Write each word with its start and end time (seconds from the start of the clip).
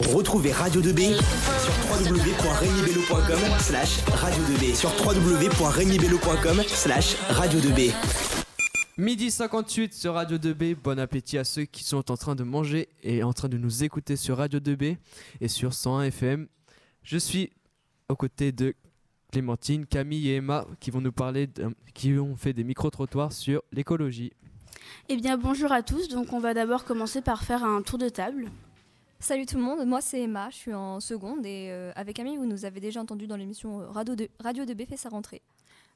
Retrouvez 0.00 0.52
Radio 0.52 0.82
2B 0.82 1.14
sur 1.16 1.72
www.regnibello.com 1.90 3.38
slash 3.58 4.04
radio 4.04 4.42
2B 4.44 4.74
sur 4.74 4.90
www.regnibello.com 5.04 6.62
slash 6.66 7.16
radio 7.30 7.58
2B. 7.58 7.92
Midi 8.98 9.30
58 9.30 9.94
sur 9.94 10.14
Radio 10.14 10.36
2B. 10.36 10.76
Bon 10.76 10.98
appétit 10.98 11.38
à 11.38 11.44
ceux 11.44 11.64
qui 11.64 11.82
sont 11.82 12.10
en 12.10 12.16
train 12.16 12.34
de 12.34 12.44
manger 12.44 12.88
et 13.02 13.22
en 13.22 13.32
train 13.32 13.48
de 13.48 13.56
nous 13.56 13.84
écouter 13.84 14.16
sur 14.16 14.36
Radio 14.36 14.60
2B 14.60 14.98
et 15.40 15.48
sur 15.48 15.72
101 15.72 16.02
FM. 16.04 16.46
Je 17.02 17.16
suis 17.16 17.50
aux 18.10 18.16
côtés 18.16 18.52
de 18.52 18.74
Clémentine, 19.32 19.86
Camille 19.86 20.28
et 20.28 20.36
Emma 20.36 20.66
qui 20.78 20.90
vont 20.90 21.00
nous 21.00 21.12
parler, 21.12 21.48
qui 21.94 22.12
ont 22.18 22.36
fait 22.36 22.52
des 22.52 22.64
micro-trottoirs 22.64 23.32
sur 23.32 23.62
l'écologie. 23.72 24.32
Eh 25.08 25.16
bien 25.16 25.38
bonjour 25.38 25.72
à 25.72 25.82
tous, 25.82 26.08
donc 26.08 26.34
on 26.34 26.38
va 26.38 26.52
d'abord 26.52 26.84
commencer 26.84 27.22
par 27.22 27.44
faire 27.44 27.64
un 27.64 27.80
tour 27.80 27.98
de 27.98 28.10
table. 28.10 28.50
Salut 29.18 29.46
tout 29.46 29.56
le 29.56 29.62
monde, 29.62 29.86
moi 29.86 30.00
c'est 30.00 30.20
Emma, 30.20 30.50
je 30.50 30.56
suis 30.56 30.74
en 30.74 31.00
seconde 31.00 31.46
et 31.46 31.68
euh, 31.70 31.90
avec 31.96 32.16
Camille, 32.16 32.36
vous 32.36 32.44
nous 32.46 32.66
avez 32.66 32.80
déjà 32.80 33.00
entendu 33.00 33.26
dans 33.26 33.36
l'émission 33.36 33.80
euh, 33.80 33.88
Radio, 33.88 34.14
2, 34.14 34.28
Radio 34.40 34.64
2B 34.64 34.86
fait 34.86 34.96
sa 34.98 35.08
rentrée. 35.08 35.42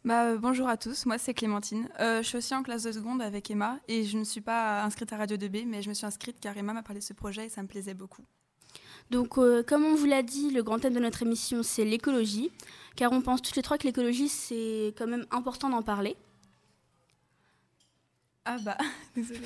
Bah, 0.02 0.24
euh, 0.24 0.38
bonjour 0.38 0.66
à 0.66 0.78
tous, 0.78 1.04
moi 1.04 1.18
c'est 1.18 1.34
Clémentine. 1.34 1.86
Euh, 2.00 2.22
je 2.22 2.28
suis 2.28 2.38
aussi 2.38 2.54
en 2.54 2.62
classe 2.62 2.84
de 2.84 2.92
seconde 2.92 3.20
avec 3.20 3.50
Emma 3.50 3.78
et 3.86 4.04
je 4.04 4.16
ne 4.16 4.24
suis 4.24 4.40
pas 4.40 4.82
inscrite 4.82 5.12
à 5.12 5.18
Radio 5.18 5.36
2B, 5.36 5.66
mais 5.66 5.82
je 5.82 5.90
me 5.90 5.94
suis 5.94 6.06
inscrite 6.06 6.36
car 6.40 6.56
Emma 6.56 6.72
m'a 6.72 6.82
parlé 6.82 7.00
de 7.00 7.04
ce 7.04 7.12
projet 7.12 7.44
et 7.44 7.48
ça 7.50 7.62
me 7.62 7.68
plaisait 7.68 7.92
beaucoup. 7.92 8.22
Donc 9.10 9.36
euh, 9.36 9.62
comme 9.62 9.84
on 9.84 9.94
vous 9.94 10.06
l'a 10.06 10.22
dit, 10.22 10.50
le 10.50 10.62
grand 10.62 10.78
thème 10.78 10.94
de 10.94 11.00
notre 11.00 11.22
émission 11.22 11.62
c'est 11.62 11.84
l'écologie, 11.84 12.50
car 12.96 13.12
on 13.12 13.20
pense 13.20 13.42
toutes 13.42 13.56
les 13.56 13.62
trois 13.62 13.76
que 13.76 13.86
l'écologie 13.86 14.30
c'est 14.30 14.94
quand 14.96 15.06
même 15.06 15.26
important 15.30 15.68
d'en 15.68 15.82
parler. 15.82 16.16
Ah 18.44 18.56
bah, 18.62 18.78
désolée. 19.14 19.40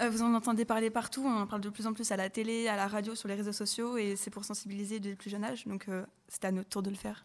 Euh, 0.00 0.10
vous 0.10 0.22
en 0.22 0.34
entendez 0.34 0.64
parler 0.64 0.90
partout, 0.90 1.22
on 1.24 1.40
en 1.40 1.46
parle 1.46 1.62
de 1.62 1.70
plus 1.70 1.86
en 1.86 1.94
plus 1.94 2.10
à 2.12 2.16
la 2.16 2.28
télé, 2.28 2.68
à 2.68 2.76
la 2.76 2.86
radio, 2.86 3.14
sur 3.14 3.28
les 3.28 3.34
réseaux 3.34 3.52
sociaux 3.52 3.96
et 3.96 4.16
c'est 4.16 4.30
pour 4.30 4.44
sensibiliser 4.44 5.00
dès 5.00 5.10
le 5.10 5.16
plus 5.16 5.30
jeune 5.30 5.44
âge, 5.44 5.66
donc 5.66 5.86
euh, 5.88 6.04
c'est 6.28 6.44
à 6.44 6.52
notre 6.52 6.68
tour 6.68 6.82
de 6.82 6.90
le 6.90 6.96
faire. 6.96 7.24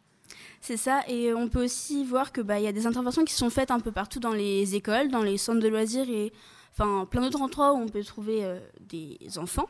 C'est 0.62 0.78
ça, 0.78 1.02
et 1.08 1.34
on 1.34 1.50
peut 1.50 1.66
aussi 1.66 2.06
voir 2.06 2.32
que 2.32 2.40
bah 2.40 2.60
il 2.60 2.64
y 2.64 2.68
a 2.68 2.72
des 2.72 2.86
interventions 2.86 3.26
qui 3.26 3.34
sont 3.34 3.50
faites 3.50 3.72
un 3.72 3.80
peu 3.80 3.92
partout 3.92 4.20
dans 4.20 4.34
les 4.34 4.76
écoles, 4.76 5.10
dans 5.10 5.24
les 5.24 5.38
centres 5.38 5.60
de 5.60 5.68
loisirs 5.68 6.10
et 6.10 6.32
enfin 6.72 7.06
plein 7.06 7.22
d'autres 7.22 7.42
endroits 7.42 7.74
où 7.74 7.78
on 7.78 7.88
peut 7.88 8.04
trouver 8.04 8.46
euh, 8.46 8.60
des 8.80 9.18
enfants. 9.38 9.68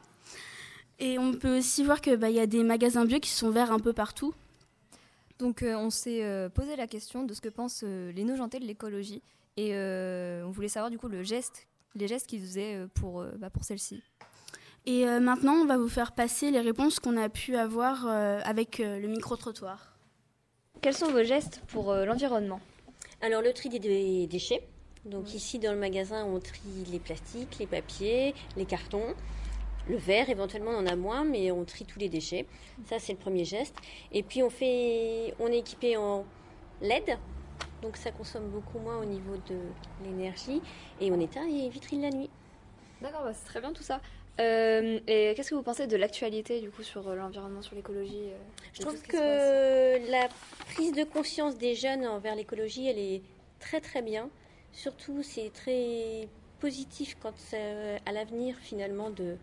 Et 1.00 1.18
on 1.18 1.34
peut 1.34 1.58
aussi 1.58 1.84
voir 1.84 2.02
que 2.02 2.16
bah 2.16 2.30
il 2.30 2.36
y 2.36 2.42
a 2.42 2.46
des 2.46 2.62
magasins 2.62 3.06
bio 3.06 3.20
qui 3.20 3.30
sont 3.30 3.48
ouverts 3.48 3.72
un 3.72 3.80
peu 3.80 3.94
partout. 3.94 4.34
Donc 5.40 5.64
euh, 5.64 5.76
on 5.76 5.90
s'est 5.90 6.24
euh, 6.26 6.50
posé 6.50 6.76
la 6.76 6.86
question 6.86 7.24
de 7.24 7.34
ce 7.34 7.40
que 7.40 7.48
pensent 7.48 7.84
euh, 7.86 8.12
les 8.12 8.26
nojentés 8.26 8.60
de 8.60 8.66
l'écologie 8.66 9.22
et 9.60 9.72
euh, 9.74 10.44
on 10.46 10.52
voulait 10.52 10.70
savoir 10.70 10.90
du 10.90 10.98
coup 10.98 11.08
le 11.10 11.24
geste, 11.24 11.68
les 11.96 12.08
gestes 12.08 12.28
qu'ils 12.28 12.42
faisaient 12.42 12.76
euh, 12.76 12.88
pour, 12.94 13.22
euh, 13.22 13.32
bah, 13.38 13.50
pour 13.50 13.64
celle-ci. 13.64 14.02
Et 14.86 15.06
euh, 15.06 15.20
maintenant, 15.20 15.54
on 15.56 15.66
va 15.66 15.78
vous 15.78 15.90
faire 15.90 16.14
passer 16.14 16.52
les 16.52 16.62
réponses 16.62 17.00
qu'on 17.00 17.18
a 17.18 17.28
pu 17.28 17.56
avoir 17.56 18.08
euh, 18.08 18.40
avec 18.46 18.80
euh, 18.80 19.00
le 19.00 19.08
micro-trottoir. 19.10 19.98
Quels 20.82 20.94
sont 20.96 21.12
vos 21.12 21.24
gestes 21.24 21.62
pour 21.68 21.92
euh, 21.92 22.06
l'environnement? 22.06 22.62
Alors 23.22 23.42
le 23.42 23.52
tri 23.52 23.68
des 23.68 23.80
dé- 23.80 24.28
déchets. 24.28 24.66
Donc 25.06 25.34
ici 25.34 25.60
dans 25.60 25.74
le 25.74 25.80
magasin 25.80 26.24
on 26.26 26.40
trie 26.40 26.86
les 26.92 27.00
plastiques, 27.00 27.58
les 27.60 27.68
papiers, 27.68 28.34
les 28.56 28.66
cartons, 28.66 29.14
le 29.90 29.98
verre 29.98 30.30
éventuellement 30.30 30.72
on 30.72 30.80
en 30.80 30.86
a 30.88 30.96
moins 30.96 31.24
mais 31.26 31.52
on 31.52 31.66
trie 31.66 31.86
tous 31.86 32.00
les 32.00 32.10
déchets. 32.10 32.46
Ça 32.86 33.00
c'est 33.00 33.14
le 33.14 33.20
premier 33.20 33.44
geste. 33.44 33.76
Et 34.14 34.24
puis 34.24 34.42
on 34.44 34.50
fait 34.50 35.34
on 35.40 35.48
est 35.48 35.60
équipé 35.60 35.98
en 35.98 36.26
LED. 36.82 37.18
Donc 37.82 37.98
ça 37.98 38.12
consomme 38.12 38.50
beaucoup 38.50 38.80
moins 38.80 38.98
au 38.98 39.06
niveau 39.06 39.36
de 39.48 39.58
l'énergie 40.04 40.62
et 41.00 41.12
on 41.12 41.20
éteint 41.20 41.46
les 41.48 41.70
vitrines 41.70 42.02
la 42.02 42.10
nuit. 42.10 42.30
D'accord, 43.02 43.24
bah, 43.24 43.34
c'est 43.34 43.46
très 43.46 43.62
bien 43.62 43.72
tout 43.72 43.84
ça. 43.84 44.02
Euh, 44.40 45.00
et 45.08 45.34
qu'est-ce 45.36 45.50
que 45.50 45.56
vous 45.56 45.64
pensez 45.64 45.86
de 45.88 45.98
l'actualité 45.98 46.62
du 46.62 46.70
coup 46.70 46.84
sur 46.84 47.08
euh, 47.08 47.16
l'environnement, 47.16 47.62
sur 47.62 47.76
l'écologie 47.76 48.30
euh, 48.30 48.38
Je 48.74 48.82
trouve 48.82 49.02
que 49.02 50.10
la 50.10 50.30
prise 50.74 50.94
de 50.94 51.04
conscience 51.04 51.58
des 51.58 51.76
jeunes 51.76 52.06
envers 52.06 52.36
l'écologie, 52.36 52.88
elle 52.88 53.00
est 53.00 53.22
très 53.60 53.82
très 53.82 54.02
bien. 54.02 54.30
Surtout, 54.72 55.24
c'est 55.24 55.52
très 55.54 56.28
positif 56.60 57.18
quant 57.22 57.34
à 58.06 58.12
l'avenir 58.12 58.56
finalement 58.62 59.10
de, 59.10 59.36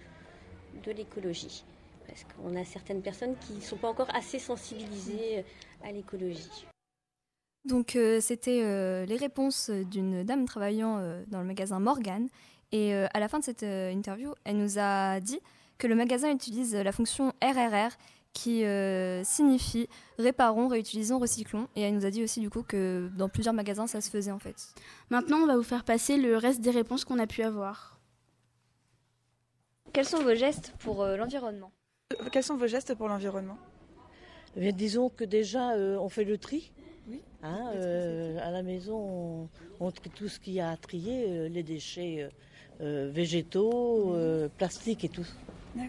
de 0.85 0.93
l'écologie. 0.93 1.65
Parce 2.07 2.25
qu'on 2.25 2.55
a 2.57 2.65
certaines 2.65 3.03
personnes 3.03 3.37
qui 3.39 3.55
ne 3.55 3.61
sont 3.61 3.77
pas 3.77 3.89
encore 3.89 4.15
assez 4.15 4.39
sensibilisées 4.39 5.45
à 5.83 5.91
l'écologie. 5.91 6.67
Donc 7.67 7.97
euh, 7.97 8.21
c'était 8.21 8.61
euh, 8.63 9.05
les 9.07 9.17
réponses 9.17 9.71
d'une 9.71 10.23
dame 10.23 10.47
travaillant 10.47 10.99
euh, 10.99 11.23
dans 11.29 11.41
le 11.41 11.47
magasin 11.47 11.81
Morgan. 11.81 12.29
Et 12.73 12.95
euh, 12.95 13.07
à 13.13 13.21
la 13.21 13.29
fin 13.29 13.39
de 13.39 13.45
cette 13.45 13.63
euh, 13.63 13.91
interview, 13.91 14.33
elle 14.45 14.59
nous 14.59 14.79
a 14.79 15.21
dit 15.21 15.41
que 15.79 15.87
le 15.87 15.95
magasin 15.95 16.31
utilise 16.31 16.75
la 16.75 16.93
fonction 16.93 17.33
RRR 17.43 17.91
qui 18.33 18.65
euh, 18.65 19.25
signifie 19.25 19.89
réparons, 20.19 20.69
réutilisons, 20.69 21.19
recyclons. 21.19 21.69
Et 21.75 21.83
elle 21.83 21.95
nous 21.95 22.05
a 22.05 22.11
dit 22.11 22.23
aussi 22.23 22.41
du 22.41 22.51
coup 22.51 22.63
que 22.63 23.11
dans 23.17 23.29
plusieurs 23.29 23.55
magasins 23.55 23.87
ça 23.87 24.01
se 24.01 24.11
faisait 24.11 24.31
en 24.31 24.39
fait. 24.39 24.75
Maintenant, 25.11 25.39
on 25.39 25.47
va 25.47 25.57
vous 25.57 25.63
faire 25.63 25.85
passer 25.85 26.17
le 26.17 26.37
reste 26.37 26.61
des 26.61 26.71
réponses 26.71 27.05
qu'on 27.05 27.19
a 27.19 27.27
pu 27.27 27.43
avoir. 27.43 27.99
Quels 29.93 30.07
sont 30.07 30.23
vos 30.23 30.35
gestes 30.35 30.75
pour 30.81 31.03
euh, 31.03 31.17
l'environnement? 31.17 31.73
Quels 32.31 32.43
sont 32.43 32.57
vos 32.57 32.67
gestes 32.67 32.95
pour 32.95 33.09
l'environnement? 33.09 33.57
Eh 34.57 34.73
disons 34.73 35.09
que 35.09 35.25
déjà, 35.25 35.73
euh, 35.73 35.97
on 35.99 36.09
fait 36.09 36.25
le 36.25 36.37
tri. 36.39 36.73
Oui. 37.09 37.21
Hein, 37.43 37.71
euh, 37.75 38.39
à 38.43 38.51
la 38.51 38.63
maison, 38.63 38.97
on, 38.99 39.49
on 39.81 39.91
trie 39.91 40.11
tout 40.11 40.29
ce 40.29 40.41
qu'il 40.41 40.55
y 40.55 40.61
a 40.61 40.71
à 40.71 40.77
trier, 40.77 41.27
euh, 41.29 41.49
les 41.49 41.63
déchets 41.63 42.29
euh, 42.81 43.11
végétaux, 43.13 44.17
plastiques 44.59 45.05
et 45.05 45.09
tout. 45.09 45.27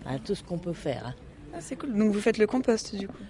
Hein, 0.05 0.19
tout 0.23 0.35
ce 0.35 0.43
qu'on 0.43 0.57
peut 0.59 0.73
faire. 0.73 1.07
hein. 1.07 1.15
Ah, 1.53 1.61
C'est 1.61 1.75
cool, 1.75 1.97
donc 1.97 2.11
vous 2.13 2.21
faites 2.21 2.37
le 2.37 2.45
compost 2.47 2.95
du 2.95 3.07
coup? 3.07 3.23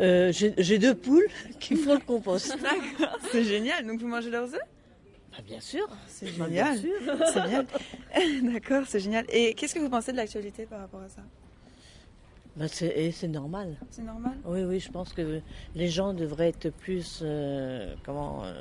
J'ai 0.00 0.78
deux 0.78 0.94
poules 0.94 1.26
qui 1.60 1.76
font 1.76 1.94
le 1.94 2.00
compost. 2.00 2.56
D'accord, 2.62 3.18
c'est 3.30 3.44
génial, 3.44 3.86
donc 3.86 4.00
vous 4.00 4.08
mangez 4.08 4.30
leurs 4.30 4.52
œufs? 4.54 4.60
Bah, 5.32 5.38
bien 5.46 5.60
sûr. 5.60 5.86
C'est 6.08 6.36
Bah, 6.38 6.46
génial. 6.46 6.80
bien 6.82 6.92
sûr. 6.98 7.26
C'est 7.32 7.42
génial. 7.42 7.66
D'accord, 8.52 8.82
c'est 8.86 9.00
génial. 9.00 9.26
Et 9.28 9.54
qu'est-ce 9.54 9.74
que 9.74 9.80
vous 9.80 9.90
pensez 9.90 10.12
de 10.12 10.16
l'actualité 10.16 10.66
par 10.66 10.80
rapport 10.80 11.00
à 11.02 11.08
ça? 11.08 11.22
Bah, 12.58 12.66
c'est 12.66 12.88
et 12.88 13.12
c'est 13.12 13.28
normal. 13.28 13.76
C'est 13.90 14.02
normal? 14.02 14.32
Oui, 14.44 14.64
oui, 14.64 14.80
je 14.80 14.90
pense 14.90 15.12
que 15.12 15.40
les 15.76 15.88
gens 15.88 16.12
devraient 16.12 16.48
être 16.48 16.70
plus 16.70 17.20
euh, 17.22 17.94
comment, 18.04 18.42
euh, 18.44 18.52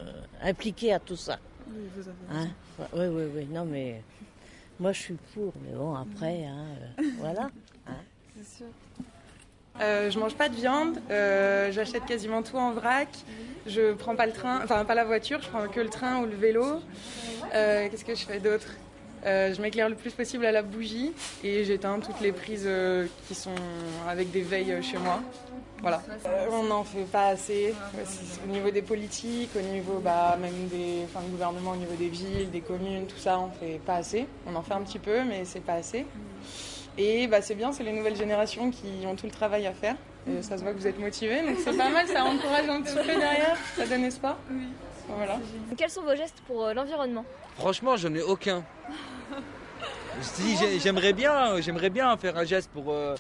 impliqués 0.42 0.94
à 0.94 1.00
tout 1.00 1.16
ça. 1.16 1.40
Oui, 1.68 1.82
vous 1.96 2.08
avez 2.08 2.40
Hein? 2.40 2.50
Oui, 2.94 3.08
oui, 3.08 3.24
oui. 3.36 3.48
Non, 3.52 3.66
mais 3.66 4.04
moi, 4.80 4.92
je 4.94 5.00
suis 5.02 5.18
pour. 5.34 5.52
Mais 5.66 5.76
bon, 5.76 5.96
après, 5.96 6.46
hein, 6.46 6.66
euh, 7.00 7.04
voilà. 7.18 7.50
C'est 8.38 8.58
sûr. 8.58 8.68
Euh, 9.82 10.10
je 10.12 10.20
mange 10.20 10.36
pas 10.36 10.50
de 10.50 10.56
viande, 10.56 11.00
euh, 11.12 11.72
j'achète 11.72 12.06
quasiment 12.06 12.42
tout 12.42 12.58
en 12.58 12.72
vrac. 12.72 13.10
Je 13.68 13.94
prends 13.94 14.16
pas 14.16 14.26
le 14.26 14.32
train, 14.32 14.64
enfin 14.64 14.86
pas 14.86 14.96
la 14.96 15.06
voiture, 15.06 15.40
je 15.42 15.50
prends 15.50 15.68
que 15.68 15.80
le 15.80 15.90
train 15.90 16.20
ou 16.22 16.26
le 16.26 16.36
vélo. 16.36 16.82
Euh, 17.54 17.88
Qu'est-ce 17.90 18.06
que 18.06 18.16
je 18.16 18.26
fais 18.26 18.40
d'autre? 18.40 18.68
Euh, 19.26 19.54
Je 19.54 19.62
m'éclaire 19.62 19.90
le 19.90 19.96
plus 19.96 20.12
possible 20.12 20.46
à 20.46 20.52
la 20.52 20.62
bougie 20.62 21.12
et 21.44 21.64
j'éteins 21.64 22.00
toutes 22.00 22.22
les 22.22 22.32
prises 22.32 22.66
euh, 22.66 23.08
qui 23.28 23.36
sont 23.36 23.56
avec 24.08 24.32
des 24.32 24.42
veilles 24.42 24.72
euh, 24.72 24.82
chez 24.82 24.98
moi. 24.98 25.22
Voilà. 25.82 26.02
On 26.52 26.64
n'en 26.64 26.84
fait 26.84 27.04
pas 27.04 27.28
assez 27.28 27.74
au 28.44 28.52
niveau 28.52 28.72
des 28.72 28.82
politiques, 28.82 29.52
au 29.56 29.62
niveau 29.62 30.00
bah, 30.04 30.38
même 30.42 30.68
des 30.70 31.04
enfin, 31.06 31.22
du 31.22 31.36
au 31.36 31.76
niveau 31.76 31.96
des 31.98 32.08
villes, 32.08 32.50
des 32.52 32.62
communes, 32.62 33.06
tout 33.06 33.18
ça, 33.18 33.40
on 33.40 33.52
fait 33.52 33.80
pas 33.86 33.96
assez. 33.96 34.26
On 34.48 34.56
en 34.56 34.64
fait 34.64 34.74
un 34.74 34.82
petit 34.82 35.00
peu, 35.00 35.24
mais 35.24 35.46
c'est 35.46 35.60
pas 35.60 35.74
assez. 35.74 36.06
Et 36.98 37.28
bah, 37.28 37.42
c'est 37.42 37.54
bien, 37.54 37.72
c'est 37.72 37.84
les 37.84 37.92
nouvelles 37.92 38.16
générations 38.16 38.72
qui 38.72 39.06
ont 39.06 39.16
tout 39.16 39.28
le 39.28 39.32
travail 39.32 39.68
à 39.68 39.74
faire. 39.74 39.96
Ça 40.42 40.58
se 40.58 40.64
voit 40.64 40.74
que 40.74 40.78
vous 40.78 40.88
êtes 40.88 41.00
motivés, 41.00 41.42
donc 41.42 41.56
c'est 41.64 41.78
pas 41.78 41.90
mal, 41.90 42.06
ça 42.06 42.26
encourage 42.26 42.68
un 42.68 42.82
petit 42.82 42.96
peu 42.96 43.06
derrière, 43.06 43.56
ça 43.78 43.86
donne 43.86 44.04
espoir. 44.04 44.38
Oui. 44.52 44.64
Voilà. 45.08 45.40
Quels 45.78 45.90
sont 45.90 46.04
vos 46.04 46.16
gestes 46.16 46.42
pour 46.48 46.66
euh, 46.66 46.74
l'environnement? 46.74 47.26
Franchement, 47.58 47.96
j'en 47.98 48.14
ai 48.14 48.22
aucun. 48.22 48.64
Si 50.22 50.58
j'ai- 50.58 50.80
j'aimerais 50.80 51.14
bien, 51.14 51.62
j'aimerais 51.62 51.92
bien 51.92 52.18
faire 52.18 52.36
un 52.38 52.44
geste 52.44 52.72
pour 52.72 52.92
euh, 52.92 53.14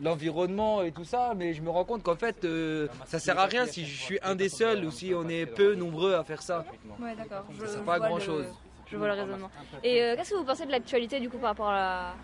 l'environnement 0.00 0.82
et 0.82 0.92
tout 0.92 1.04
ça, 1.04 1.34
mais 1.36 1.52
je 1.52 1.60
me 1.60 1.68
rends 1.68 1.84
compte 1.84 2.02
qu'en 2.02 2.16
fait, 2.16 2.42
euh, 2.44 2.88
ça 3.04 3.18
sert 3.18 3.38
à 3.38 3.44
rien 3.46 3.66
si 3.66 3.84
je 3.84 3.94
suis 4.02 4.18
un 4.22 4.34
des 4.34 4.48
seuls 4.48 4.82
ou 4.86 4.90
si 4.90 5.12
on 5.14 5.28
est 5.28 5.44
peu 5.44 5.74
nombreux 5.74 6.14
à 6.14 6.24
faire 6.24 6.40
ça. 6.40 6.64
Ouais, 6.98 7.14
d'accord. 7.14 7.44
Je, 7.52 7.66
Ça 7.66 7.72
sert 7.72 7.80
je 7.80 7.84
pas 7.84 7.94
à 7.94 7.98
vois 7.98 8.08
grand 8.08 8.16
le- 8.18 8.24
chose. 8.24 8.46
Je 8.90 8.96
vois 8.96 9.08
le 9.08 9.12
raisonnement. 9.12 9.50
Et 9.82 10.02
euh, 10.02 10.16
qu'est-ce 10.16 10.30
que 10.30 10.36
vous 10.36 10.44
pensez 10.44 10.64
de 10.64 10.70
l'actualité 10.70 11.20
du 11.20 11.28
coup 11.28 11.36
par 11.38 11.50
rapport 11.50 11.68
à 11.68 12.14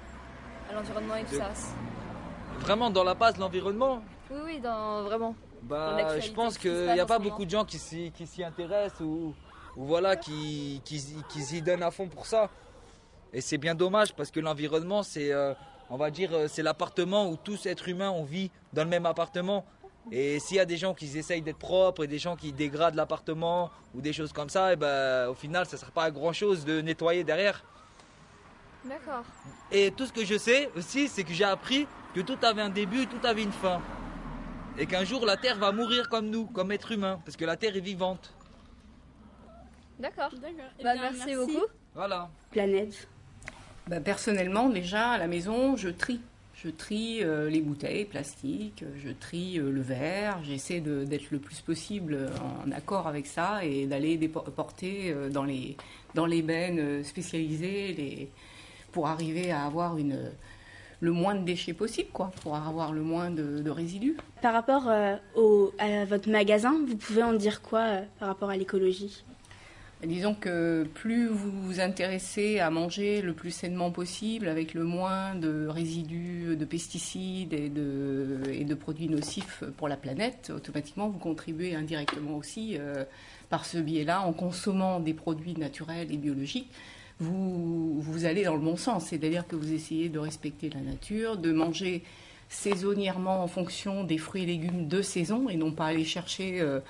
l'environnement 0.73 1.17
et 1.17 1.25
tout 1.25 1.35
ça? 1.35 1.51
Vraiment 2.61 2.89
dans 2.89 3.05
la 3.05 3.13
base, 3.15 3.37
l'environnement? 3.37 4.03
Oui, 4.31 4.41
oui, 4.47 4.61
dans, 4.61 5.03
vraiment. 5.03 5.35
Bah, 5.65 6.21
je 6.21 6.31
pense 6.33 6.59
qu'il 6.59 6.93
n'y 6.93 7.01
a 7.01 7.07
pas 7.07 7.19
beaucoup 7.19 7.45
de 7.45 7.51
gens 7.51 7.65
qui 7.65 7.79
s'y, 7.79 8.13
qui 8.15 8.27
s'y 8.27 8.45
intéressent 8.45 9.01
ou, 9.01 9.35
ou 9.77 9.85
voilà, 9.85 10.15
qui, 10.17 10.83
qui, 10.85 10.99
s'y- 11.01 11.23
qui 11.31 11.41
s'y 11.43 11.63
donnent 11.63 11.83
à 11.83 11.91
fond 11.91 12.07
pour 12.09 12.27
ça. 12.27 12.51
Et 13.33 13.41
c'est 13.41 13.59
bien 13.59 13.75
dommage 13.75 14.15
parce 14.15 14.31
que 14.31 14.41
l'environnement, 14.41 15.03
c'est, 15.03 15.33
euh, 15.33 15.55
on 15.91 15.97
va 15.97 16.11
dire, 16.11 16.31
euh, 16.33 16.49
c'est 16.49 16.63
l'appartement 16.63 17.29
où 17.31 17.37
tous 17.37 17.67
êtres 17.67 17.89
humains, 17.89 18.11
on 18.11 18.25
vit 18.25 18.51
dans 18.73 18.85
le 18.85 18.91
même 18.91 19.07
appartement. 19.07 19.65
Et 20.13 20.39
s'il 20.39 20.59
y 20.59 20.61
a 20.61 20.67
des 20.67 20.77
gens 20.77 20.93
qui 20.93 21.07
essayent 21.17 21.41
d'être 21.41 21.59
propres 21.59 22.05
et 22.05 22.07
des 22.07 22.19
gens 22.19 22.37
qui 22.37 22.53
dégradent 22.53 22.95
l'appartement 22.95 23.71
ou 23.95 24.03
des 24.03 24.13
choses 24.13 24.35
comme 24.35 24.51
ça, 24.51 24.75
et 24.75 24.77
ben, 24.77 25.29
au 25.29 25.35
final, 25.35 25.65
ça 25.65 25.77
ne 25.77 25.81
sert 25.81 25.91
pas 25.93 26.05
à 26.05 26.11
grand 26.11 26.35
chose 26.35 26.67
de 26.67 26.83
nettoyer 26.83 27.25
derrière. 27.25 27.65
D'accord. 28.85 29.25
Et 29.73 29.91
tout 29.93 30.05
ce 30.05 30.13
que 30.13 30.27
je 30.27 30.37
sais 30.37 30.71
aussi, 30.77 31.09
c'est 31.09 31.25
que 31.25 31.33
j'ai 31.33 31.45
appris 31.45 31.87
que 32.15 32.21
tout 32.21 32.37
avait 32.43 32.61
un 32.61 32.69
début, 32.69 33.07
tout 33.07 33.27
avait 33.27 33.43
une 33.43 33.51
fin. 33.53 33.81
Et 34.79 34.87
qu'un 34.87 35.05
jour 35.05 35.25
la 35.25 35.37
Terre 35.37 35.57
va 35.57 35.71
mourir 35.73 36.09
comme 36.09 36.31
nous, 36.31 36.47
comme 36.47 36.73
être 36.73 36.91
humain, 36.93 37.21
parce 37.25 37.37
que 37.37 37.45
la 37.45 37.57
Terre 37.57 37.77
est 37.77 37.81
vivante. 37.81 38.33
D'accord. 39.99 40.31
D'accord. 40.33 40.71
Bah, 40.83 40.95
merci, 41.01 41.37
beaucoup. 41.37 41.65
Voilà. 41.95 42.29
Planète. 42.51 43.07
Bah, 43.87 44.01
personnellement, 44.01 44.69
déjà 44.69 45.11
à 45.11 45.19
la 45.19 45.29
maison, 45.29 45.77
je 45.77 45.89
trie. 45.91 46.21
Je 46.57 46.71
trie 46.71 47.23
euh, 47.23 47.51
les 47.51 47.61
bouteilles 47.61 48.07
plastiques, 48.07 48.85
je 48.97 49.11
trie 49.11 49.59
euh, 49.59 49.71
le 49.71 49.83
verre, 49.83 50.39
j'essaie 50.45 50.81
de- 50.81 51.05
d'être 51.05 51.31
le 51.31 51.39
plus 51.39 51.61
possible 51.61 52.31
en 52.67 52.71
accord 52.73 53.07
avec 53.07 53.27
ça 53.27 53.63
et 53.65 53.87
d'aller 53.87 54.17
porter 54.29 55.11
euh, 55.13 55.29
dans 55.29 55.45
les, 55.45 55.77
dans 56.15 56.25
les 56.25 56.41
bennes 56.43 57.05
spécialisées 57.05 57.93
les, 57.93 58.31
pour 58.93 59.09
arriver 59.09 59.51
à 59.51 59.65
avoir 59.67 59.99
une, 59.99 60.31
le 61.01 61.13
moins 61.13 61.35
de 61.35 61.45
déchets 61.45 61.73
possible, 61.73 62.09
quoi, 62.13 62.33
pour 62.43 62.57
avoir 62.57 62.93
le 62.93 63.03
moins 63.03 63.31
de, 63.31 63.61
de 63.61 63.71
résidus. 63.71 64.17
Par 64.43 64.53
rapport 64.53 64.89
euh, 64.89 65.17
au, 65.37 65.73
à 65.79 66.05
votre 66.05 66.31
magasin, 66.31 66.75
vous 66.87 66.97
pouvez 66.97 67.23
en 67.23 67.35
dire 67.35 67.63
quoi 67.63 67.81
euh, 67.81 68.03
par 68.19 68.29
rapport 68.29 68.51
à 68.51 68.57
l'écologie? 68.57 69.25
Disons 70.03 70.35
que 70.35 70.87
plus 70.93 71.29
vous 71.29 71.51
vous 71.51 71.81
intéressez 71.81 72.59
à 72.59 72.69
manger 72.69 73.23
le 73.23 73.33
plus 73.33 73.51
sainement 73.51 73.91
possible, 73.91 74.49
avec 74.49 74.75
le 74.75 74.85
moins 74.85 75.35
de 75.35 75.67
résidus 75.67 76.57
de 76.57 76.65
pesticides 76.67 77.55
et 77.55 77.71
de, 77.71 78.41
et 78.53 78.65
de 78.65 78.75
produits 78.75 79.09
nocifs 79.09 79.65
pour 79.79 79.89
la 79.89 79.97
planète, 79.97 80.53
automatiquement 80.55 81.09
vous 81.09 81.19
contribuez 81.19 81.75
indirectement 81.75 82.37
aussi 82.37 82.77
euh, 82.79 83.05
par 83.49 83.65
ce 83.65 83.79
biais-là, 83.79 84.21
en 84.21 84.35
consommant 84.35 85.01
des 85.01 85.15
produits 85.15 85.57
naturels 85.57 86.13
et 86.13 86.19
biologiques. 86.19 86.71
Vous, 87.21 88.01
vous 88.01 88.25
allez 88.25 88.45
dans 88.45 88.55
le 88.55 88.61
bon 88.61 88.77
sens, 88.77 89.07
c'est-à-dire 89.07 89.47
que 89.47 89.57
vous 89.57 89.73
essayez 89.73 90.09
de 90.09 90.19
respecter 90.19 90.69
la 90.71 90.81
nature, 90.81 91.37
de 91.37 91.53
manger 91.53 92.03
saisonnièrement 92.49 93.43
en 93.43 93.49
fonction 93.49 94.05
des 94.05 94.19
fruits 94.19 94.43
et 94.43 94.47
légumes 94.47 94.89
de 94.89 95.03
saison 95.03 95.49
et 95.49 95.57
non 95.57 95.73
pas 95.73 95.87
aller 95.87 96.05
chercher 96.05 96.61
euh, 96.61 96.81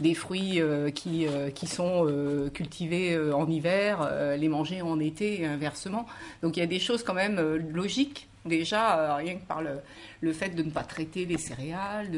des 0.00 0.14
fruits 0.14 0.60
euh, 0.60 0.90
qui, 0.90 1.26
euh, 1.26 1.50
qui 1.50 1.66
sont 1.66 2.06
cultivés 2.52 3.18
en 3.32 3.48
hiver, 3.48 4.10
les 4.38 4.48
manger 4.48 4.82
en 4.82 4.98
été 4.98 5.42
et 5.42 5.46
inversement. 5.46 6.06
Donc 6.42 6.56
il 6.56 6.60
y 6.60 6.62
a 6.62 6.66
des 6.66 6.80
choses 6.80 7.02
quand 7.02 7.14
même 7.14 7.40
logiques 7.72 8.28
déjà, 8.44 9.16
rien 9.16 9.36
que 9.36 9.46
par 9.46 9.62
le, 9.62 9.78
le 10.20 10.32
fait 10.32 10.50
de 10.50 10.62
ne 10.62 10.70
pas 10.70 10.82
traiter 10.82 11.26
les 11.26 11.38
céréales, 11.38 12.10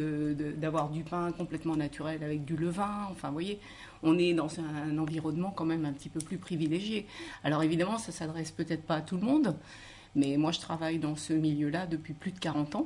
d'avoir 0.56 0.88
du 0.88 1.02
pain 1.02 1.32
complètement 1.32 1.76
naturel 1.76 2.22
avec 2.22 2.44
du 2.44 2.56
levain, 2.56 3.08
enfin 3.10 3.28
vous 3.28 3.34
voyez, 3.34 3.58
on 4.04 4.18
est 4.18 4.32
dans 4.34 4.48
un, 4.60 4.96
environnement 4.98 5.50
quand 5.50 5.64
même 5.64 5.84
un 5.84 5.92
petit 5.92 6.08
peu 6.08 6.20
plus 6.20 6.38
privilégié. 6.38 7.06
Alors 7.42 7.62
évidemment, 7.62 7.98
ça 7.98 8.12
s'adresse 8.12 8.50
peut-être 8.52 8.82
pas 8.84 8.96
à 8.96 9.00
tout 9.00 9.16
le 9.16 9.22
monde, 9.22 9.56
mais 10.14 10.36
moi 10.36 10.52
je 10.52 10.60
travaille 10.60 10.98
dans 10.98 11.16
ce 11.16 11.32
milieu-là 11.32 11.86
depuis 11.86 12.12
plus 12.12 12.30
de 12.32 12.38
40 12.38 12.76
ans. 12.76 12.84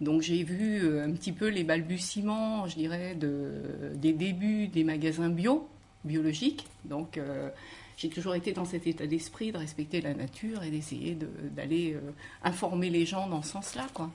Donc 0.00 0.22
j'ai 0.22 0.42
vu 0.42 0.82
euh, 0.84 1.06
un 1.06 1.12
petit 1.12 1.32
peu 1.32 1.48
les 1.48 1.64
balbutiements, 1.64 2.66
je 2.68 2.76
dirais, 2.76 3.14
de, 3.14 3.50
des 3.94 4.12
débuts 4.12 4.68
des 4.68 4.84
magasins 4.84 5.28
bio, 5.30 5.68
biologiques. 6.04 6.66
Donc 6.84 7.16
euh, 7.18 7.48
j'ai 7.96 8.10
toujours 8.10 8.34
été 8.34 8.52
dans 8.52 8.66
cet 8.66 8.86
état 8.86 9.06
d'esprit 9.06 9.52
de 9.52 9.58
respecter 9.58 10.00
la 10.02 10.12
nature 10.12 10.62
et 10.62 10.70
d'essayer 10.70 11.14
de- 11.14 11.28
d'aller 11.56 11.94
euh, 11.94 12.00
informer 12.44 12.90
les 12.90 13.06
gens 13.06 13.26
dans 13.28 13.42
ce 13.42 13.52
sens-là, 13.52 13.86
quoi. 13.94 14.10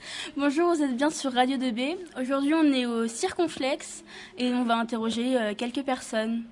Bonjour, 0.36 0.74
vous 0.74 0.82
êtes 0.82 0.96
bien 0.96 1.10
sur 1.10 1.32
Radio 1.32 1.56
2B. 1.56 1.96
Aujourd'hui, 2.20 2.54
on 2.54 2.72
est 2.72 2.86
au 2.86 3.06
Circonflexe 3.06 4.04
et 4.38 4.52
on 4.52 4.64
va 4.64 4.76
interroger 4.76 5.36
euh, 5.36 5.54
quelques 5.54 5.82
personnes. 5.82 6.44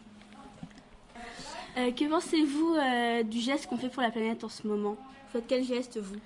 Euh, 1.76 1.90
que 1.90 2.08
pensez-vous 2.08 2.76
euh, 2.76 3.22
du 3.22 3.40
geste 3.40 3.66
qu'on 3.66 3.76
fait 3.76 3.88
pour 3.88 4.02
la 4.02 4.10
planète 4.10 4.44
en 4.44 4.48
ce 4.48 4.66
moment? 4.66 4.96
Vous 4.96 5.32
faites 5.32 5.46
quel 5.46 5.64
geste, 5.64 5.98
vous? 5.98 6.16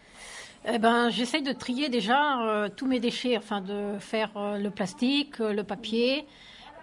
Eh 0.66 0.78
ben, 0.78 1.08
j'essaye 1.10 1.42
de 1.42 1.52
trier 1.52 1.88
déjà 1.88 2.68
tous 2.76 2.86
mes 2.86 2.98
déchets, 2.98 3.38
enfin 3.38 3.60
de 3.60 3.96
faire 4.00 4.30
le 4.34 4.68
plastique, 4.70 5.38
le 5.38 5.62
papier 5.62 6.26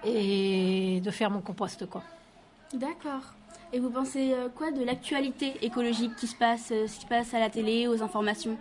et 0.05 1.01
de 1.01 1.11
faire 1.11 1.29
mon 1.29 1.41
compost, 1.41 1.85
quoi. 1.85 2.01
D'accord. 2.73 3.33
Et 3.73 3.79
vous 3.79 3.89
pensez 3.89 4.33
quoi 4.55 4.71
de 4.71 4.81
l'actualité 4.83 5.53
écologique 5.61 6.15
qui 6.15 6.25
se 6.25 6.35
passe, 6.37 6.69
ce 6.69 6.85
qui 6.85 7.01
se 7.01 7.05
passe 7.05 7.33
à 7.33 7.39
la 7.39 7.49
télé, 7.49 7.87
aux 7.87 8.01
informations? 8.01 8.57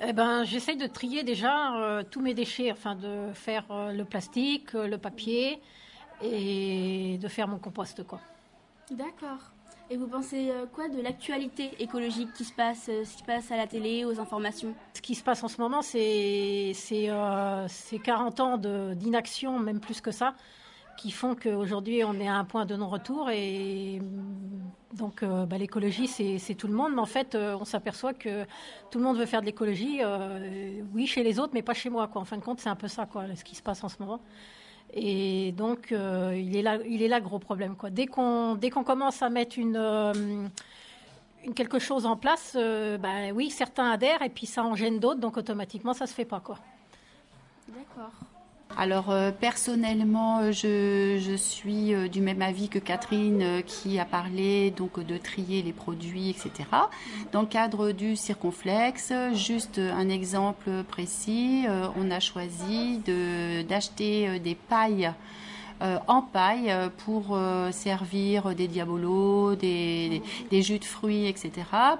Eh 0.00 0.12
ben, 0.12 0.44
j'essaye 0.44 0.76
de 0.76 0.86
trier 0.86 1.22
déjà 1.22 1.76
euh, 1.76 2.02
tous 2.08 2.20
mes 2.20 2.34
déchets, 2.34 2.72
enfin 2.72 2.96
de 2.96 3.32
faire 3.32 3.64
euh, 3.70 3.92
le 3.92 4.04
plastique, 4.04 4.74
euh, 4.74 4.88
le 4.88 4.98
papier 4.98 5.60
et 6.22 7.18
de 7.18 7.28
faire 7.28 7.46
mon 7.48 7.58
compost, 7.58 8.04
quoi. 8.04 8.20
D'accord. 8.90 9.38
Et 9.90 9.96
vous 9.98 10.06
pensez 10.06 10.50
quoi 10.72 10.88
de 10.88 11.00
l'actualité 11.02 11.70
écologique 11.78 12.32
qui 12.32 12.44
se 12.44 12.52
passe, 12.54 12.86
ce 12.86 13.02
qui 13.02 13.18
se 13.18 13.22
passe 13.22 13.52
à 13.52 13.56
la 13.56 13.66
télé, 13.66 14.06
aux 14.06 14.18
informations? 14.18 14.74
Ce 14.94 15.02
qui 15.02 15.14
se 15.14 15.22
passe 15.22 15.44
en 15.44 15.48
ce 15.48 15.60
moment, 15.60 15.82
c'est 15.82 16.72
c'est, 16.74 17.10
euh, 17.10 17.66
c'est 17.68 17.98
40 17.98 18.40
ans 18.40 18.56
d'inaction, 18.56 19.58
même 19.58 19.80
plus 19.80 20.00
que 20.00 20.10
ça, 20.10 20.34
qui 20.96 21.10
font 21.10 21.34
qu'aujourd'hui 21.34 22.02
on 22.02 22.14
est 22.14 22.28
à 22.28 22.34
un 22.34 22.44
point 22.44 22.64
de 22.64 22.76
non-retour. 22.76 23.28
Et 23.30 24.00
donc 25.04 25.22
euh, 25.22 25.44
bah, 25.44 25.58
l'écologie, 25.58 26.08
c'est 26.08 26.54
tout 26.54 26.66
le 26.66 26.72
monde, 26.72 26.94
mais 26.94 27.00
en 27.02 27.06
fait, 27.06 27.34
euh, 27.34 27.58
on 27.60 27.66
s'aperçoit 27.66 28.14
que 28.14 28.44
tout 28.90 28.98
le 28.98 29.04
monde 29.04 29.18
veut 29.18 29.26
faire 29.26 29.42
de 29.42 29.46
l'écologie, 29.46 29.98
euh, 30.00 30.80
oui, 30.94 31.06
chez 31.06 31.22
les 31.22 31.38
autres, 31.38 31.52
mais 31.52 31.60
pas 31.60 31.74
chez 31.74 31.90
moi. 31.90 32.08
Quoi. 32.08 32.22
En 32.22 32.24
fin 32.24 32.38
de 32.38 32.42
compte, 32.42 32.60
c'est 32.60 32.70
un 32.70 32.74
peu 32.74 32.88
ça, 32.88 33.04
quoi, 33.04 33.24
ce 33.36 33.44
qui 33.44 33.54
se 33.54 33.62
passe 33.62 33.84
en 33.84 33.90
ce 33.90 33.96
moment. 34.00 34.20
Et 34.94 35.52
donc, 35.52 35.88
il 35.90 36.56
est 36.56 36.62
là, 36.62 36.78
il 36.88 37.02
est 37.02 37.08
là 37.08 37.18
le 37.18 37.24
gros 37.24 37.38
problème. 37.38 37.76
Quoi. 37.76 37.90
Dès 37.90 38.06
qu'on 38.06 38.58
qu'on 38.72 38.84
commence 38.84 39.20
à 39.20 39.28
mettre 39.28 39.58
une, 39.58 40.48
quelque 41.54 41.78
chose 41.78 42.06
en 42.06 42.16
place, 42.16 42.54
ben 42.54 43.32
oui, 43.34 43.50
certains 43.50 43.90
adhèrent 43.90 44.22
et 44.22 44.30
puis 44.30 44.46
ça 44.46 44.64
en 44.64 44.74
gêne 44.74 45.00
d'autres, 45.00 45.20
donc 45.20 45.36
automatiquement, 45.36 45.92
ça 45.92 46.06
se 46.06 46.14
fait 46.14 46.24
pas. 46.24 46.42
D'accord. 47.68 48.12
Alors 48.76 49.10
euh, 49.10 49.30
personnellement, 49.30 50.40
euh, 50.40 50.50
je, 50.52 51.36
suis 51.36 51.94
euh, 51.94 52.08
du 52.08 52.20
même 52.20 52.42
avis 52.42 52.68
que 52.68 52.78
Catherine 52.78 53.62
qui 53.64 53.98
a 54.00 54.04
parlé 54.04 54.72
donc 54.72 55.04
de 55.04 55.16
trier 55.16 55.62
les 55.62 55.72
produits, 55.72 56.30
etc. 56.30 56.50
Dans 57.32 57.42
le 57.42 57.46
cadre 57.46 57.92
du 57.92 58.16
circonflexe, 58.16 59.12
juste 59.34 59.78
un 59.78 60.08
exemple 60.08 60.70
précis, 60.88 61.66
on 61.96 62.10
a 62.10 62.20
choisi 62.20 63.00
d'acheter 63.68 64.38
des 64.40 64.54
pailles. 64.54 65.12
Euh, 65.82 65.98
en 66.06 66.22
paille 66.22 66.70
euh, 66.70 66.88
pour 67.04 67.30
euh, 67.32 67.72
servir 67.72 68.54
des 68.54 68.68
diabolos, 68.68 69.56
des, 69.56 70.22
des 70.50 70.62
jus 70.62 70.78
de 70.78 70.84
fruits, 70.84 71.26
etc. 71.26 71.50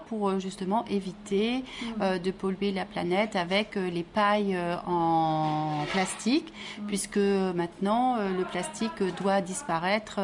pour 0.06 0.38
justement 0.38 0.84
éviter 0.86 1.64
euh, 2.00 2.18
de 2.18 2.30
polluer 2.30 2.70
la 2.72 2.84
planète 2.84 3.36
avec 3.36 3.74
les 3.74 4.02
pailles 4.02 4.56
en 4.86 5.84
plastique, 5.92 6.52
puisque 6.86 7.18
maintenant 7.18 8.16
le 8.16 8.44
plastique 8.44 9.02
doit 9.20 9.40
disparaître 9.40 10.20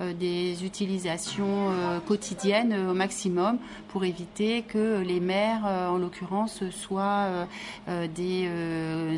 des 0.00 0.64
utilisations 0.64 1.70
quotidiennes 2.06 2.90
au 2.90 2.94
maximum 2.94 3.58
pour 3.88 4.04
éviter 4.04 4.62
que 4.62 5.00
les 5.00 5.20
mers, 5.20 5.64
en 5.64 5.98
l'occurrence, 5.98 6.62
soient 6.70 7.46
des 7.88 8.48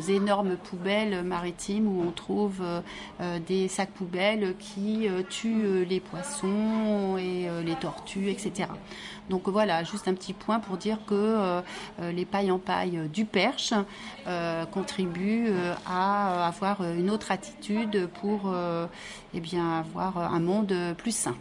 énormes 0.09 0.57
poubelles 0.57 1.23
maritimes 1.23 1.87
où 1.87 2.03
on 2.07 2.11
trouve 2.11 2.61
euh, 3.21 3.39
des 3.55 3.67
sacs 3.67 3.91
poubelles 3.91 4.55
qui 4.59 5.07
euh, 5.07 5.21
tuent 5.23 5.65
euh, 5.65 5.85
les 5.85 5.99
poissons 5.99 7.17
et 7.17 7.47
euh, 7.47 7.63
les 7.63 7.75
tortues, 7.75 8.29
etc. 8.29 8.69
Donc 9.29 9.47
voilà, 9.47 9.83
juste 9.83 10.07
un 10.07 10.13
petit 10.13 10.33
point 10.33 10.59
pour 10.59 10.77
dire 10.77 10.99
que 11.07 11.63
les 11.99 12.25
pailles 12.25 12.51
en 12.51 12.59
paille 12.59 13.09
du 13.11 13.25
Perche 13.25 13.73
contribuent 14.71 15.49
à 15.87 16.45
avoir 16.45 16.83
une 16.83 17.09
autre 17.09 17.31
attitude 17.31 18.07
pour 18.21 18.53
eh 19.33 19.41
avoir 19.57 20.31
un 20.31 20.39
monde 20.39 20.75
plus 20.95 21.15
sain. 21.15 21.35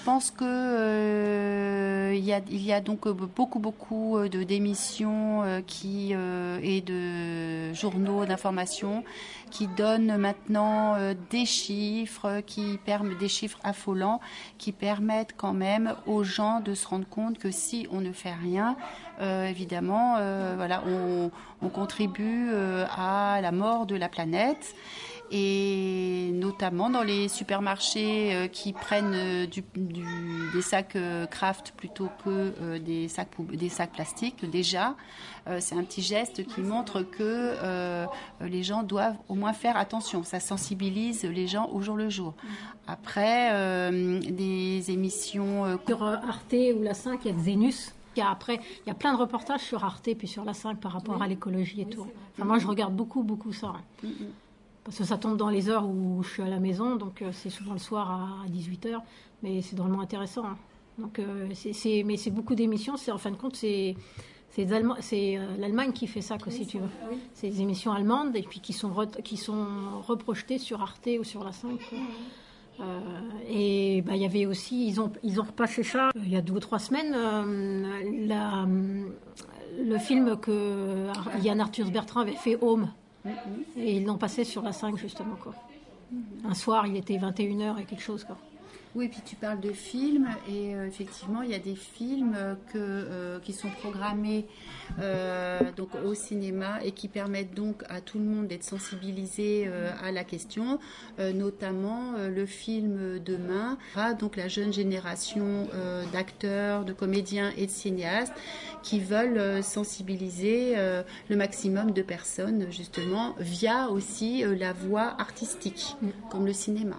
Je 0.00 0.04
pense 0.06 0.30
que 0.30 0.44
euh, 0.46 2.14
il 2.14 2.24
y, 2.24 2.32
a, 2.32 2.40
il 2.50 2.64
y 2.64 2.72
a 2.72 2.80
donc 2.80 3.06
beaucoup 3.06 3.58
beaucoup 3.58 4.18
de 4.18 4.42
d'émissions 4.44 5.42
euh, 5.42 5.60
qui 5.60 6.12
euh, 6.14 6.58
et 6.62 6.80
de 6.80 7.74
journaux 7.74 8.24
d'information 8.24 9.04
qui 9.50 9.66
donnent 9.66 10.16
maintenant 10.16 10.94
euh, 10.94 11.12
des 11.28 11.44
chiffres 11.44 12.40
qui 12.46 12.78
permettent 12.78 13.18
des 13.18 13.28
chiffres 13.28 13.58
affolants 13.62 14.20
qui 14.56 14.72
permettent 14.72 15.34
quand 15.36 15.52
même 15.52 15.94
aux 16.06 16.24
gens 16.24 16.60
de 16.60 16.72
se 16.74 16.88
rendre 16.88 17.06
compte 17.06 17.38
que 17.38 17.50
si 17.50 17.86
on 17.92 18.00
ne 18.00 18.12
fait 18.12 18.32
rien 18.32 18.76
euh, 19.20 19.46
évidemment 19.48 20.16
euh, 20.18 20.54
voilà 20.56 20.82
on, 20.86 21.30
on 21.60 21.68
contribue 21.68 22.48
euh, 22.50 22.86
à 22.96 23.40
la 23.42 23.52
mort 23.52 23.84
de 23.84 23.96
la 23.96 24.08
planète 24.08 24.74
et 25.30 26.30
notamment 26.34 26.90
dans 26.90 27.02
les 27.02 27.28
supermarchés 27.28 28.34
euh, 28.34 28.46
qui 28.48 28.72
prennent 28.72 29.14
euh, 29.14 29.46
du, 29.46 29.62
du- 29.76 30.50
des 30.52 30.62
sacs 30.62 30.96
euh, 30.96 31.26
craft 31.26 31.72
plutôt 31.76 32.08
que 32.24 32.52
euh, 32.60 32.78
des 32.78 33.08
sacs 33.08 33.28
des 33.52 33.68
sacs 33.68 33.92
plastiques 33.92 34.44
déjà 34.50 34.96
euh, 35.48 35.58
c'est 35.60 35.76
un 35.76 35.84
petit 35.84 36.02
geste 36.02 36.44
qui 36.46 36.60
montre 36.62 37.02
que 37.02 37.18
euh, 37.22 38.06
les 38.40 38.62
gens 38.62 38.82
doivent 38.82 39.16
au 39.28 39.34
moins 39.34 39.52
faire 39.52 39.76
attention 39.76 40.24
ça 40.24 40.40
sensibilise 40.40 41.24
les 41.24 41.46
gens 41.46 41.68
au 41.72 41.80
jour 41.80 41.96
le 41.96 42.10
jour 42.10 42.34
après 42.88 43.50
euh, 43.52 44.18
des 44.20 44.90
émissions 44.90 45.64
euh, 45.64 45.76
Sur 45.86 46.02
euh, 46.02 46.16
Arte 46.16 46.54
ou 46.76 46.82
la 46.82 46.94
5, 46.94 47.20
il 47.24 47.28
y 47.28 47.30
a 47.30 47.36
Xenus. 47.36 47.94
Il 48.16 48.18
y 48.18 48.22
a 48.22 48.30
après, 48.30 48.58
il 48.84 48.88
y 48.88 48.90
a 48.90 48.94
plein 48.94 49.12
de 49.14 49.18
reportages 49.18 49.60
sur 49.60 49.84
Arte 49.84 50.08
puis 50.18 50.26
sur 50.26 50.44
la 50.44 50.54
5 50.54 50.80
par 50.80 50.90
rapport 50.92 51.22
à 51.22 51.28
l'écologie 51.28 51.82
et 51.82 51.86
tout. 51.86 52.06
Enfin, 52.34 52.44
moi, 52.44 52.58
je 52.58 52.66
regarde 52.66 52.94
beaucoup, 52.96 53.22
beaucoup 53.22 53.52
ça. 53.52 53.68
hein. 53.68 54.08
Parce 54.84 54.96
que 54.98 55.04
ça 55.04 55.18
tombe 55.18 55.36
dans 55.36 55.50
les 55.50 55.68
heures 55.68 55.86
où 55.86 56.22
je 56.22 56.28
suis 56.30 56.42
à 56.42 56.48
la 56.48 56.58
maison, 56.58 56.96
donc 56.96 57.22
euh, 57.22 57.30
c'est 57.32 57.50
souvent 57.50 57.74
le 57.74 57.78
soir 57.78 58.10
à 58.44 58.48
18h, 58.48 58.98
mais 59.42 59.60
c'est 59.62 59.76
drôlement 59.76 60.00
intéressant. 60.00 60.44
hein. 60.46 60.56
Donc, 60.98 61.18
euh, 61.18 61.48
c'est, 61.54 62.02
mais 62.04 62.16
c'est 62.16 62.30
beaucoup 62.30 62.54
d'émissions, 62.54 62.96
c'est 62.96 63.12
en 63.12 63.18
fin 63.18 63.30
de 63.30 63.36
compte, 63.36 63.56
c'est, 63.56 63.94
euh, 64.58 65.56
l'Allemagne 65.58 65.92
qui 65.92 66.06
fait 66.06 66.20
ça, 66.20 66.36
quoi, 66.38 66.50
si 66.52 66.66
tu 66.66 66.78
veux. 66.78 66.88
C'est 67.34 67.48
des 67.50 67.60
émissions 67.62 67.92
allemandes 67.92 68.34
et 68.36 68.42
puis 68.42 68.60
qui 68.60 68.72
sont, 68.72 68.90
re- 68.90 69.22
qui 69.22 69.36
sont 69.36 69.66
reprojetées 70.06 70.58
sur 70.58 70.82
Arte 70.82 71.08
ou 71.18 71.24
sur 71.24 71.44
la 71.44 71.52
5. 71.52 71.70
quoi. 71.88 71.98
Euh, 72.80 73.00
et 73.48 74.02
bah, 74.02 74.16
il 74.16 74.22
y 74.22 74.24
avait 74.24 74.46
aussi, 74.46 74.86
ils 74.88 75.00
ont, 75.00 75.12
ils 75.22 75.38
ont 75.40 75.44
repassé 75.44 75.82
ça 75.82 76.10
il 76.16 76.30
y 76.30 76.36
a 76.36 76.40
deux 76.40 76.54
ou 76.54 76.60
trois 76.60 76.78
semaines, 76.78 77.12
euh, 77.14 78.26
la, 78.26 78.66
le 79.82 79.98
film 79.98 80.36
que 80.40 81.06
Yann 81.42 81.60
Arthur 81.60 81.90
Bertrand 81.90 82.20
avait 82.20 82.32
fait 82.32 82.56
Home. 82.62 82.90
Et 83.76 83.96
ils 83.96 84.04
l'ont 84.04 84.18
passé 84.18 84.44
sur 84.44 84.62
la 84.62 84.72
5 84.72 84.96
justement. 84.96 85.36
Quoi. 85.36 85.54
Un 86.44 86.54
soir, 86.54 86.86
il 86.86 86.96
était 86.96 87.16
21h 87.18 87.80
et 87.80 87.84
quelque 87.84 88.02
chose. 88.02 88.24
Quoi. 88.24 88.36
Oui, 88.96 89.06
puis 89.06 89.20
tu 89.24 89.36
parles 89.36 89.60
de 89.60 89.70
films 89.70 90.28
et 90.48 90.74
euh, 90.74 90.84
effectivement, 90.84 91.42
il 91.42 91.50
y 91.50 91.54
a 91.54 91.60
des 91.60 91.76
films 91.76 92.34
euh, 92.36 92.56
que, 92.72 92.78
euh, 92.78 93.38
qui 93.38 93.52
sont 93.52 93.68
programmés 93.68 94.46
euh, 94.98 95.60
donc 95.76 95.90
au 96.04 96.12
cinéma 96.14 96.82
et 96.82 96.90
qui 96.90 97.06
permettent 97.06 97.54
donc 97.54 97.84
à 97.88 98.00
tout 98.00 98.18
le 98.18 98.24
monde 98.24 98.48
d'être 98.48 98.64
sensibilisé 98.64 99.66
euh, 99.68 99.92
à 100.02 100.10
la 100.10 100.24
question, 100.24 100.80
euh, 101.20 101.32
notamment 101.32 102.14
euh, 102.18 102.28
le 102.28 102.46
film 102.46 103.20
Demain, 103.20 103.78
donc 104.18 104.36
la 104.36 104.48
jeune 104.48 104.72
génération 104.72 105.68
euh, 105.72 106.04
d'acteurs, 106.12 106.84
de 106.84 106.92
comédiens 106.92 107.52
et 107.56 107.66
de 107.66 107.70
cinéastes 107.70 108.34
qui 108.82 108.98
veulent 108.98 109.38
euh, 109.38 109.62
sensibiliser 109.62 110.74
euh, 110.76 111.04
le 111.28 111.36
maximum 111.36 111.92
de 111.92 112.02
personnes 112.02 112.66
justement 112.72 113.36
via 113.38 113.88
aussi 113.88 114.44
euh, 114.44 114.56
la 114.56 114.72
voie 114.72 115.14
artistique, 115.20 115.94
comme 116.30 116.44
le 116.44 116.52
cinéma. 116.52 116.96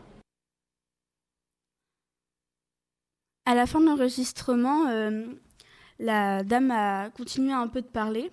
À 3.45 3.55
la 3.55 3.65
fin 3.65 3.79
de 3.79 3.85
l'enregistrement, 3.85 4.87
euh, 4.87 5.25
la 5.99 6.43
dame 6.43 6.71
a 6.71 7.09
continué 7.09 7.51
un 7.53 7.67
peu 7.67 7.81
de 7.81 7.87
parler. 7.87 8.31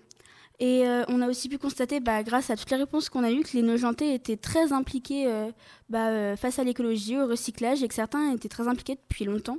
Et 0.60 0.88
euh, 0.88 1.04
on 1.08 1.22
a 1.22 1.28
aussi 1.28 1.48
pu 1.48 1.56
constater, 1.56 2.00
bah, 2.00 2.22
grâce 2.22 2.50
à 2.50 2.56
toutes 2.56 2.70
les 2.70 2.76
réponses 2.76 3.08
qu'on 3.08 3.22
a 3.22 3.30
eues, 3.30 3.42
que 3.42 3.52
les 3.52 3.62
Nogentais 3.62 4.14
étaient 4.14 4.36
très 4.36 4.72
impliqués 4.72 5.26
euh, 5.28 5.50
bah, 5.88 6.08
euh, 6.08 6.36
face 6.36 6.58
à 6.58 6.64
l'écologie, 6.64 7.16
au 7.16 7.26
recyclage, 7.26 7.82
et 7.82 7.88
que 7.88 7.94
certains 7.94 8.32
étaient 8.32 8.48
très 8.48 8.66
impliqués 8.66 8.96
depuis 8.96 9.24
longtemps. 9.24 9.58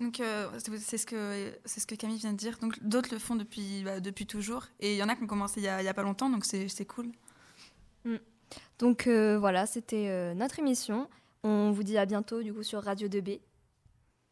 Donc 0.00 0.20
euh, 0.20 0.46
c'est 0.78 0.96
ce 0.96 1.06
que 1.06 1.52
c'est 1.64 1.80
ce 1.80 1.86
que 1.86 1.96
Camille 1.96 2.18
vient 2.18 2.32
de 2.32 2.36
dire. 2.36 2.58
Donc 2.60 2.80
d'autres 2.82 3.10
le 3.12 3.18
font 3.18 3.34
depuis 3.34 3.82
bah, 3.84 3.98
depuis 3.98 4.26
toujours 4.26 4.66
et 4.78 4.94
il 4.94 4.96
y 4.96 5.02
en 5.02 5.08
a 5.08 5.16
qui 5.16 5.24
ont 5.24 5.26
commencé 5.26 5.60
il 5.60 5.64
y 5.64 5.68
a, 5.68 5.82
il 5.82 5.84
y 5.84 5.88
a 5.88 5.94
pas 5.94 6.04
longtemps 6.04 6.30
donc 6.30 6.44
c'est 6.44 6.68
c'est 6.68 6.84
cool. 6.84 7.10
Donc 8.78 9.06
euh, 9.06 9.38
voilà, 9.38 9.66
c'était 9.66 10.06
euh, 10.08 10.34
notre 10.34 10.58
émission. 10.58 11.08
On 11.42 11.70
vous 11.72 11.82
dit 11.82 11.98
à 11.98 12.06
bientôt 12.06 12.42
du 12.42 12.52
coup 12.52 12.62
sur 12.62 12.82
Radio 12.82 13.08
2B. 13.08 13.40